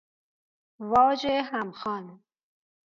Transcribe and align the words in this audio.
واج 0.91 1.27
همخوان 1.51 2.21